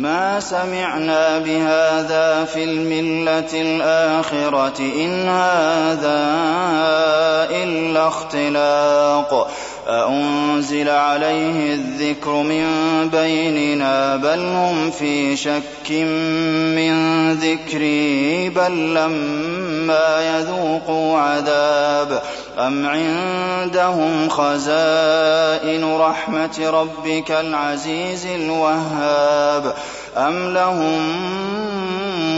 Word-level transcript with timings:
ما 0.00 0.40
سمعنا 0.40 1.38
بهذا 1.38 2.44
في 2.44 2.64
الملة 2.64 3.52
الآخرة 3.54 4.78
إن 4.78 5.28
هذا 5.28 6.20
إلا 7.50 8.08
اختلاق. 8.08 9.50
أأنزل 9.88 10.88
عليه 10.88 11.74
الذكر 11.74 12.30
من 12.30 12.64
بيننا 13.12 14.16
بل 14.16 14.38
هم 14.38 14.90
في 14.90 15.36
شك 15.36 15.90
من 15.90 16.94
ذكري 17.34 18.48
بل 18.48 18.94
لما 18.94 20.38
يذوقوا 20.38 21.18
عذاب 21.18 21.89
أم 22.58 22.86
عندهم 22.86 24.28
خزائن 24.28 25.96
رحمة 25.96 26.70
ربك 26.70 27.30
العزيز 27.30 28.26
الوهاب 28.26 29.74
أم 30.16 30.54
لهم 30.54 31.00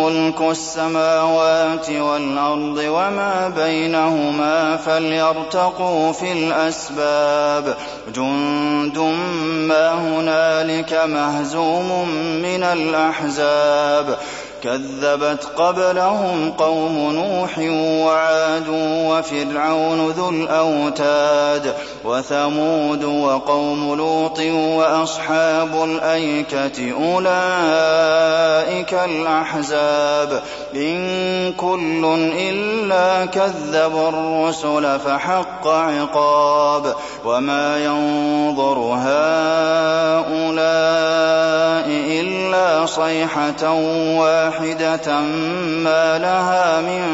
ملك 0.00 0.40
السماوات 0.40 1.90
والأرض 1.90 2.78
وما 2.78 3.52
بينهما 3.56 4.76
فليرتقوا 4.76 6.12
في 6.12 6.32
الأسباب 6.32 7.76
جند 8.14 8.98
ما 9.68 9.92
هنالك 9.94 11.00
مهزوم 11.06 12.08
من 12.42 12.62
الأحزاب 12.62 14.18
كذبت 14.62 15.44
قبلهم 15.56 16.52
قوم 16.58 17.12
نوح 17.12 17.58
وعاد 18.06 18.68
وفرعون 18.80 20.10
ذو 20.10 20.30
الأوتاد 20.30 21.74
وثمود 22.04 23.04
وقوم 23.04 23.94
لوط 23.94 24.40
وأصحاب 24.50 25.84
الأيكة 25.84 26.92
أولئك 26.92 28.94
الأحزاب 28.94 30.42
إن 30.74 31.52
كل 31.52 32.04
إلا 32.38 33.26
كذب 33.26 33.96
الرسل 34.08 34.98
فحق 35.00 35.66
عقاب 35.66 36.94
وما 37.24 37.84
ينظر 37.84 38.78
هؤلاء 38.78 39.19
صيحة 43.10 43.72
واحدة 44.18 45.20
ما 45.84 46.18
لها 46.18 46.80
من 46.80 47.04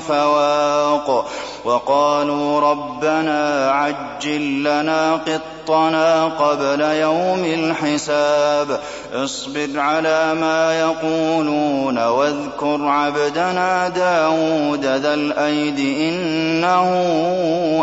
فواق 0.00 1.26
وقالوا 1.64 2.60
ربنا 2.60 3.70
عجل 3.70 4.60
لنا 4.60 5.14
قطنا 5.14 6.24
قبل 6.24 6.80
يوم 6.80 7.44
الحساب 7.44 8.80
اصبر 9.14 9.68
على 9.80 10.34
ما 10.34 10.80
يقولون 10.80 11.98
واذكر 11.98 12.88
عبدنا 12.88 13.88
داود 13.88 14.84
ذا 14.84 15.14
الأيد 15.14 15.78
إنه 15.78 16.88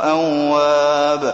أواب 0.03 1.33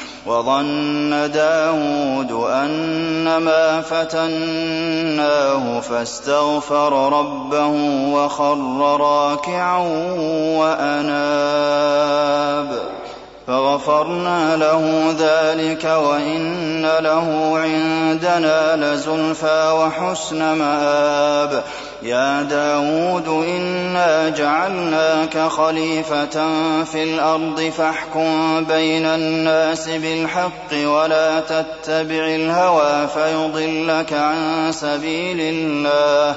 وظن 0.25 1.31
داود 1.31 2.31
أنما 2.31 3.81
فتناه 3.81 5.79
فاستغفر 5.79 7.09
ربه 7.19 7.67
وخر 8.13 8.97
راكعا 9.01 9.77
وأناب. 10.57 11.81
فغفرنا 13.51 14.55
له 14.55 15.15
ذلك 15.19 15.83
وإن 15.83 16.81
له 16.81 17.57
عندنا 17.59 18.75
لزلفى 18.75 19.71
وحسن 19.71 20.53
مآب. 20.53 21.63
يا 22.03 22.41
داود 22.41 23.27
إنا 23.27 24.29
جعلناك 24.29 25.37
خليفة 25.37 26.35
في 26.83 27.03
الأرض 27.03 27.71
فاحكم 27.77 28.63
بين 28.65 29.05
الناس 29.05 29.89
بالحق 29.89 30.71
ولا 30.73 31.39
تتبع 31.39 32.25
الهوى 32.25 33.07
فيضلك 33.07 34.13
عن 34.13 34.71
سبيل 34.71 35.37
الله. 35.41 36.35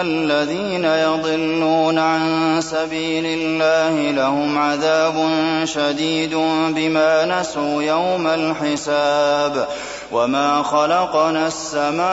الذين 0.00 0.84
يضلون 0.84 1.98
عن 1.98 2.60
سبيل 2.60 3.26
الله 3.26 4.10
لهم 4.10 4.58
عذاب 4.58 5.28
شديد 5.64 6.34
بما 6.68 7.40
نسوا 7.40 7.82
يوم 7.82 8.26
الحساب 8.26 9.66
وما 10.12 10.62
خلقنا 10.62 11.46
السماء 11.46 12.06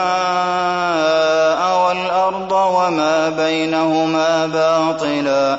والأرض 1.86 2.52
وما 2.52 3.28
بينهما 3.28 4.46
باطلا 4.46 5.58